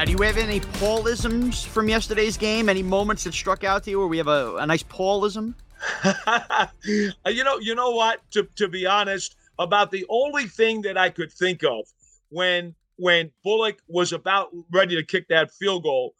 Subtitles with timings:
[0.00, 2.70] Now, do you have any Paulisms from yesterday's game?
[2.70, 5.52] Any moments that struck out to you where we have a, a nice Paulism?
[7.26, 8.22] you know, you know what?
[8.30, 11.86] To to be honest, about the only thing that I could think of
[12.30, 16.14] when when Bullock was about ready to kick that field goal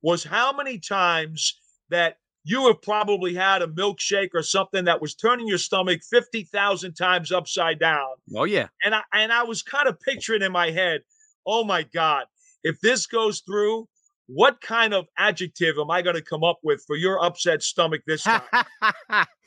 [0.00, 1.58] was how many times
[1.88, 6.92] that you have probably had a milkshake or something that was turning your stomach 50,000
[6.92, 8.14] times upside down.
[8.36, 8.68] Oh yeah.
[8.84, 11.00] And I and I was kind of picturing in my head,
[11.44, 12.26] "Oh my god,
[12.64, 13.86] if this goes through,
[14.26, 18.02] what kind of adjective am I going to come up with for your upset stomach
[18.06, 18.40] this time?"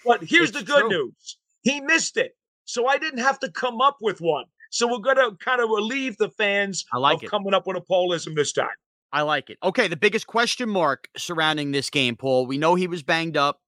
[0.05, 0.89] but here's It's the good true.
[0.89, 1.37] news.
[1.63, 2.31] He missed it.
[2.65, 4.45] So I didn't have to come up with one.
[4.71, 7.29] So we're going to kind of relieve the fans I like of it.
[7.29, 8.67] coming up with a Paulism this time.
[9.13, 9.57] I like it.
[9.63, 12.45] Okay, the biggest question mark surrounding this game, Paul.
[12.45, 13.61] We know he was banged up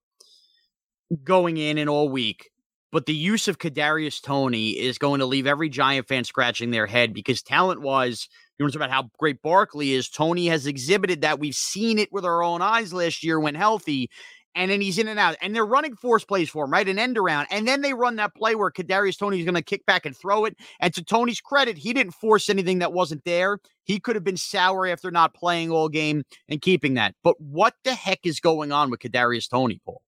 [1.24, 2.50] going in and all week,
[2.92, 6.86] but the use of Kadarius Toney is going to leave every Giant fan scratching their
[6.88, 8.28] head because talent-wise,
[8.68, 10.10] to talk about how great Barkley is.
[10.10, 11.40] Toney has exhibited that.
[11.40, 14.10] We've seen it with our own eyes last year when healthy.
[14.56, 16.90] And then he's in and out, and they're running force plays for him, right?
[16.90, 19.62] An end around, and then they run that play where Kadarius Toney is going to
[19.62, 20.58] kick back and throw it.
[20.80, 23.60] And to Toney's credit, he didn't force anything that wasn't there.
[23.84, 27.14] He could have been sour after not playing all game and keeping that.
[27.24, 30.02] But what the heck is going on with Kadarius Toney, Paul?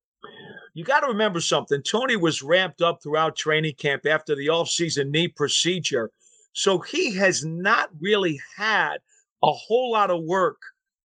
[0.74, 1.84] You got to remember something.
[1.84, 6.10] Toney was ramped up throughout training camp after the offseason knee procedure.
[6.54, 8.98] So he has not really had
[9.44, 10.58] a whole lot of work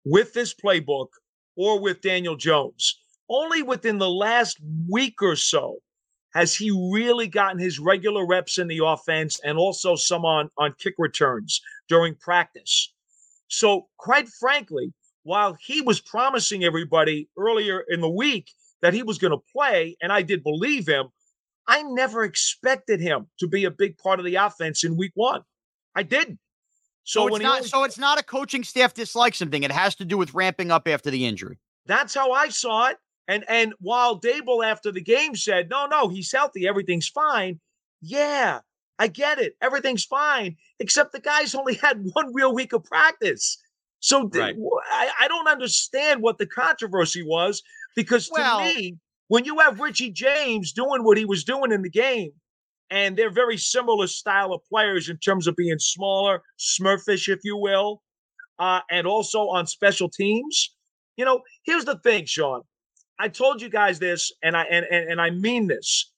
[0.06, 1.08] with this playbook
[1.56, 3.00] or with Daniel Jones.
[3.30, 5.78] Only within the last week or so
[6.34, 10.74] has he really gotten his regular reps in the offense and also some on, on
[10.80, 12.94] kick returns during practice.
[13.48, 19.18] So, quite frankly, while he was promising everybody earlier in the week that he was
[19.18, 21.08] going to play, and I did believe him,
[21.68, 25.42] I never expected him to be a big part of the offense in week one.
[25.96, 26.40] I didn't.
[27.04, 29.64] So, So, it's when not only- so it's not a coaching staff dislike something.
[29.64, 31.58] It has to do with ramping up after the injury.
[31.86, 32.98] That's how I saw it.
[33.28, 37.60] And and while Daboll after the game said, no, no, he's healthy, everything's fine.
[38.02, 38.60] Yeah,
[39.00, 39.56] I get it.
[39.62, 40.58] Everything's fine.
[40.80, 43.58] Except the guy's only had one real week of practice.
[44.00, 44.56] So Right.
[44.56, 47.62] wh- I, I don't understand what the controversy was
[47.96, 48.98] because to Well- me,
[49.32, 52.34] when you have Richie James doing what he was doing in the game,
[52.90, 57.56] and they're very similar style of players in terms of being smaller, smurfish, if you
[57.56, 58.02] will,
[58.60, 60.76] uh, and also on special teams.
[61.16, 62.64] You know, here's the thing, Sean.
[63.20, 66.12] I told you guys this, and I and and, and I mean this.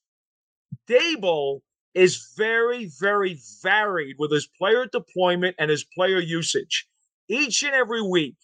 [0.90, 1.60] Daboll
[1.94, 6.88] is very, very varied with his player deployment and his player usage.
[7.28, 8.34] Each and every week,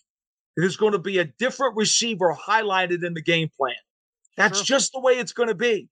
[0.56, 3.74] there's going to be a different receiver highlighted in the game plan.
[4.36, 4.64] That's Sure.
[4.64, 5.88] just the way it's going to be.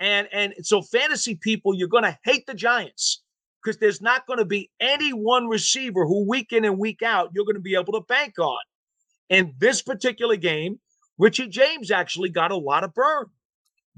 [0.00, 3.22] And and so fantasy people, you're going to hate the Giants
[3.62, 7.30] because there's not going to be any one receiver who week in and week out
[7.34, 8.58] you're going to be able to bank on.
[9.28, 10.78] In this particular game,
[11.18, 13.26] Richie James actually got a lot of burn.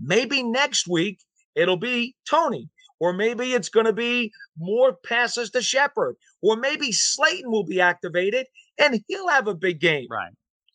[0.00, 1.20] Maybe next week
[1.54, 6.92] it'll be Toney, or maybe it's going to be more passes to Shepard, or maybe
[6.92, 8.46] Slayton will be activated
[8.78, 10.06] and he'll have a big game.
[10.08, 10.32] Right.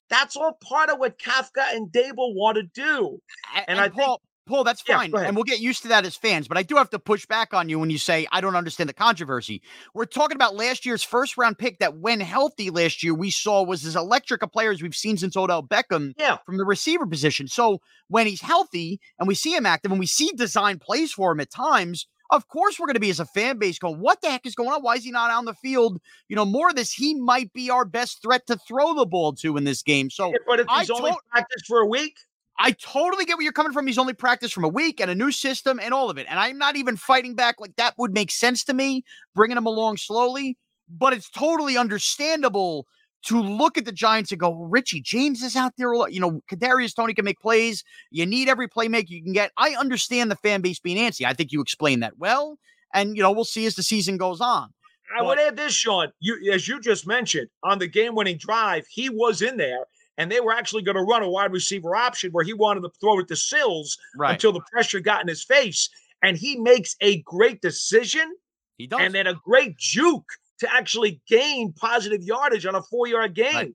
[0.10, 3.20] That's all part of what Kafka and Daboll want to do.
[3.56, 5.28] A- And I think- Paul, Paul, that's fine, ahead.
[5.28, 6.50] and we'll get used to that as fans.
[6.50, 8.90] But I do have to push back on you when you say I don't understand
[8.90, 9.62] the controversy.
[9.94, 13.64] We're talking about last year's first round pick that, when healthy last year, we saw
[13.64, 16.38] was as electric a player as we've seen since Odell Beckham Yeah.
[16.46, 17.48] from the receiver position.
[17.48, 21.32] So when he's healthy and we see him active and we see design plays for
[21.32, 24.22] him at times, of course we're going to be as a fan base going, what
[24.22, 24.82] the heck is going on?
[24.82, 26.00] Why is he not on the field?
[26.30, 26.92] You know, more of this.
[26.92, 30.10] He might be our best threat to throw the ball to in this game.
[30.10, 32.18] So But if I he's only told- practiced for a week,
[32.60, 33.88] I totally get where you're coming from.
[33.88, 36.28] He's only practiced from a week and a new system and all of it.
[36.30, 37.56] And I'm not even fighting back.
[37.60, 40.58] Like that would make sense to me, bringing him along slowly.
[40.90, 42.86] But it's totally understandable
[43.26, 45.94] to look at the Giants and go, well, Richie James is out there.
[46.10, 47.84] You know, Kadarius Toney can make plays.
[48.12, 49.52] You need every playmaker you can get.
[49.58, 51.26] I understand the fan base being antsy.
[51.26, 52.58] I think you explained that well.
[52.94, 54.74] And, you know, we'll see as the season goes on.
[55.18, 56.10] I would add this, Sean.
[56.20, 59.86] You, as you just mentioned, on the game-winning drive, he was in there,
[60.18, 62.90] and they were actually going to run a wide receiver option where he wanted to
[63.00, 64.34] throw it to Sills Right.
[64.34, 65.90] until the pressure got in his face,
[66.24, 68.34] and he makes a great decision
[68.78, 69.02] he does.
[69.02, 73.54] and then a great juke to actually gain positive yardage on a four-yard game.
[73.54, 73.74] Right.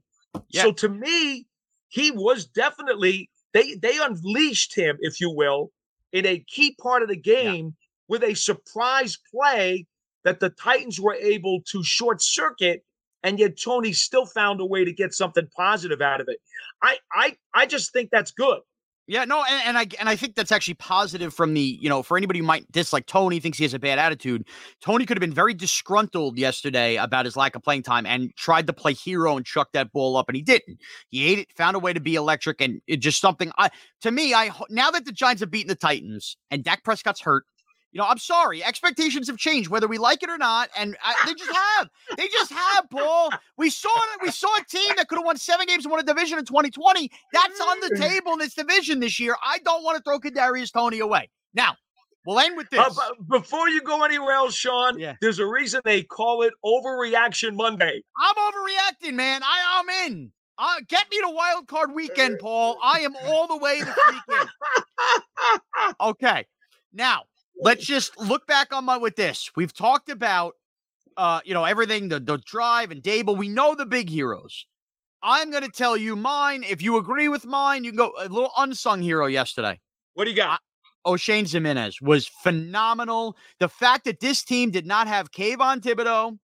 [0.50, 0.62] Yeah.
[0.62, 1.46] So to me,
[1.88, 5.70] he was definitely they they unleashed him, if you will,
[6.12, 7.75] in a key part of the game
[8.08, 9.86] with a surprise play
[10.25, 12.84] that the Titans were able to short circuit,
[13.22, 16.38] and yet Toney still found a way to get something positive out of it.
[16.82, 18.60] I I I just think that's good.
[19.10, 22.02] Yeah, no, and, and, I and I think that's actually positive from the you know
[22.02, 24.46] for anybody who might dislike Toney thinks he has a bad attitude.
[24.82, 28.66] Toney could have been very disgruntled yesterday about his lack of playing time and tried
[28.66, 30.78] to play hero and chuck that ball up, and he didn't.
[31.08, 33.50] He ate it, found a way to be electric, and it just something.
[33.56, 33.70] I
[34.02, 37.44] to me, I now that the Giants have beaten the Titans and Dak Prescott's hurt,
[37.93, 38.62] you know, I'm sorry.
[38.62, 41.88] Expectations have changed, whether we like it or not, and I, they just have.
[42.17, 43.31] They just have, Paul.
[43.56, 44.23] We saw it.
[44.23, 46.44] We saw a team that could have won seven games and won a division in
[46.44, 47.11] 2020.
[47.32, 49.37] That's on the table in this division this year.
[49.43, 51.31] I don't want to throw Kadarius Toney away.
[51.55, 51.76] Now,
[52.26, 52.81] we'll end with this.
[52.81, 55.14] Uh, before you go anywhere else, Sean, yeah.
[55.20, 58.02] there's a reason they call it Overreaction Monday.
[58.19, 59.43] I'm overreacting, man.
[59.43, 60.32] I am in.
[60.58, 62.79] Uh, get me to wild card weekend, Paul.
[62.82, 64.49] I am all the way this weekend.
[66.00, 66.44] Okay.
[66.93, 67.23] Now,
[67.60, 69.50] let's just look back on my with this.
[69.56, 70.55] We've talked about
[71.19, 73.37] uh, you know, everything, the the drive and Daboll.
[73.37, 74.64] We know the big heroes.
[75.20, 76.62] I'm gonna tell you mine.
[76.62, 79.81] If you agree with mine, you can go a little unsung hero yesterday.
[80.14, 80.60] What do you got?
[81.05, 83.37] Oshane Ximines was phenomenal.
[83.58, 86.38] The fact that this team did not have Kayvon Thibodeaux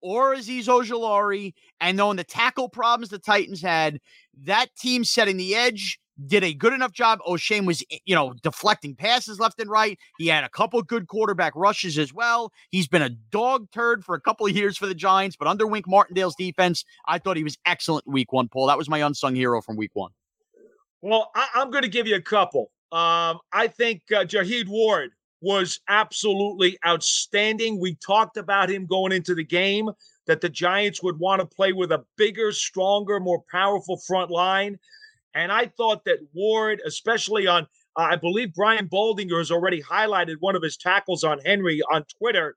[0.00, 3.98] or Azeez Ojulari, and knowing the tackle problems the Titans had,
[4.44, 7.20] that team setting the edge did a good enough job.
[7.28, 9.98] Oshane was, eh, you know, deflecting passes left and right.
[10.18, 12.52] He had a couple good quarterback rushes as well.
[12.70, 15.66] He's been a dog turd for a couple of years for the Giants, but under
[15.66, 18.66] Wink Martindale's defense, I thought he was excellent week one, Paul.
[18.66, 20.12] That was my unsung hero from week one.
[21.02, 22.70] Well, I- am going to give you a couple.
[22.92, 25.10] Um, I think uh, Jihad Ward
[25.42, 27.78] was absolutely outstanding.
[27.78, 29.90] We talked about him going into the game
[30.26, 34.78] that the Giants would want to play with a bigger, stronger, more powerful front line.
[35.36, 37.64] And I thought that Ward, especially on,
[37.96, 42.04] uh, I believe Brian Baldinger has already highlighted one of his tackles on Henry on
[42.18, 42.56] Twitter.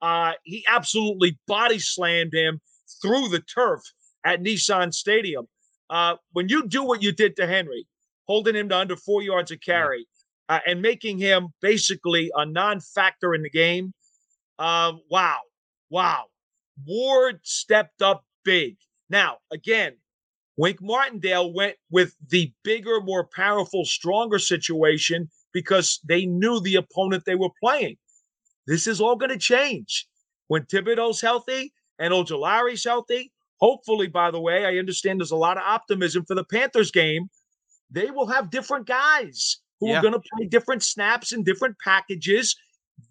[0.00, 2.60] Uh, he absolutely body slammed him
[3.02, 3.80] through the turf
[4.24, 5.48] at Nissan Stadium.
[5.90, 7.86] Uh, when you do what you did to Henry,
[8.28, 10.06] holding him to under four yards of carry,
[10.48, 13.92] uh, and making him basically a non-factor in the game,
[14.60, 15.40] uh, wow,
[15.90, 16.26] wow,
[16.86, 18.76] Ward stepped up big.
[19.08, 19.96] Now, again,
[20.60, 27.24] Wink Martindale went with the bigger, more powerful, stronger situation because they knew the opponent
[27.24, 27.96] they were playing.
[28.66, 30.06] This is all going to change
[30.48, 33.32] when Thibodeaux's healthy and Ojulari's healthy.
[33.60, 37.30] Hopefully, by the way, I understand there's a lot of optimism for the Panthers game.
[37.90, 39.98] They will have different guys who yeah.
[39.98, 42.54] are going to play different snaps and different packages.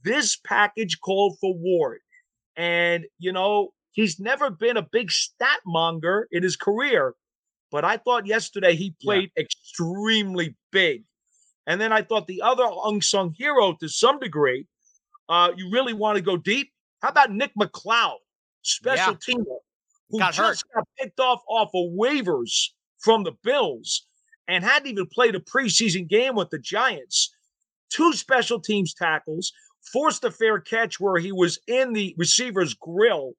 [0.03, 2.01] This package called for Ward.
[2.55, 7.15] And, you know, he's never been a big stat monger in his career,
[7.71, 9.43] but I thought yesterday he played yeah.
[9.43, 11.03] extremely big.
[11.67, 14.65] And then I thought the other unsung hero to some degree,
[15.27, 16.71] uh, you really want to go deep.
[17.01, 18.17] How about Nick McCloud,
[18.63, 19.35] special yeah.
[19.35, 19.57] teamer,
[20.09, 20.83] who got just hurt.
[20.83, 24.07] got picked off off of waivers from the Bills
[24.47, 27.33] and hadn't even played a preseason game with the Giants.
[27.91, 29.53] Two special teams tackles,
[29.93, 33.33] forced a fair catch where he was in the receiver's grill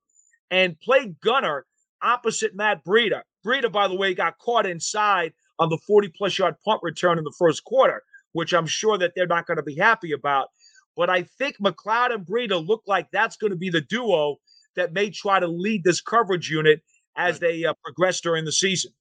[0.51, 1.67] and played gunner
[2.03, 3.23] opposite Matt Breida.
[3.45, 7.25] Breida, by the way, got caught inside on the 40 plus yard punt return in
[7.25, 8.03] the first quarter,
[8.33, 10.49] which I'm sure that they're not going to be happy about.
[10.97, 14.37] But I think McCloud and Breida look like that's going to be the duo
[14.77, 16.83] that may try to lead this coverage unit
[17.17, 18.93] as they uh, progress during the season.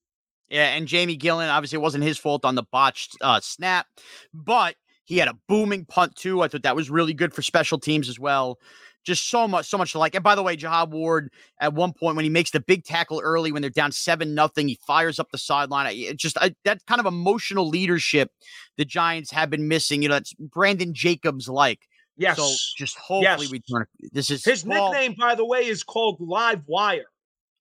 [0.50, 3.86] Yeah, and Jamie Gillan, obviously, it wasn't his fault on the botched uh, snap,
[4.34, 4.76] but
[5.06, 6.42] he had a booming punt too.
[6.42, 8.60] I thought that was really good for special teams as well
[9.06, 10.16] just so much, so much to like.
[10.16, 13.22] And by the way, Jihad Ward at one point when he makes the big tackle
[13.24, 15.88] early when they're down seven nothing, he fires up the sideline.
[15.96, 18.32] It just I, that kind of emotional leadership
[18.78, 20.02] the Giants have been missing.
[20.02, 21.80] You know, that's Brandon Jacobs like.
[22.18, 22.38] Yes.
[22.38, 23.52] So just hopefully yes.
[23.52, 23.86] we turn.
[24.12, 27.06] This is his well, nickname, by the way, is called Live Wire.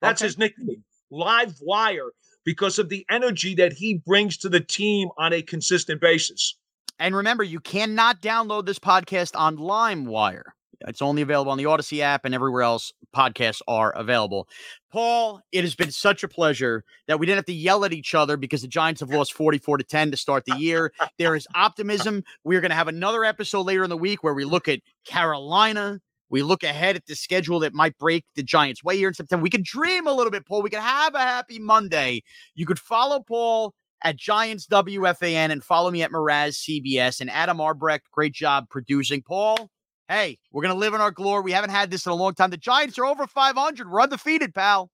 [0.00, 0.26] That's okay.
[0.26, 2.10] his nickname, Live Wire,
[2.44, 6.56] because of the energy that he brings to the team on a consistent basis.
[6.98, 10.42] And remember, you cannot download this podcast on LimeWire.
[10.86, 14.48] It's only available on the Audacy app and everywhere else podcasts are available.
[14.92, 18.14] Paul, it has been such a pleasure that we didn't have to yell at each
[18.14, 20.92] other because the Giants have lost 44 to 10 to start the year.
[21.18, 22.22] there is optimism.
[22.44, 26.00] We're going to have another episode later in the week where we look at Carolina.
[26.30, 29.42] We look ahead at the schedule that might break the Giants' way here in September.
[29.42, 30.62] We can dream a little bit, Paul.
[30.62, 32.22] We can have a happy Monday.
[32.54, 37.58] You could follow Paul at Giants WFAN and follow me at Morash CBS and Adam
[37.58, 38.10] Arbrecht.
[38.12, 39.22] Great job producing.
[39.22, 39.70] Paul,
[40.08, 41.42] hey, we're going to live in our glory.
[41.42, 42.50] We haven't had this in a long time.
[42.50, 43.90] The Giants are over 500.
[43.90, 44.90] We're undefeated, pal.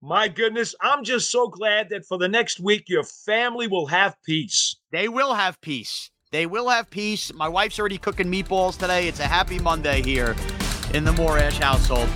[0.00, 4.14] My goodness, I'm just so glad that for the next week, your family will have
[4.24, 4.76] peace.
[4.92, 6.10] They will have peace.
[6.30, 7.32] They will have peace.
[7.34, 9.08] My wife's already cooking meatballs today.
[9.08, 10.36] It's a happy Monday here
[10.94, 12.08] in the Morash household.